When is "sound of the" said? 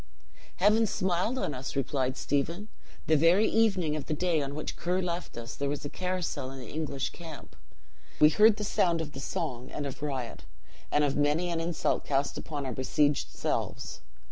8.63-9.19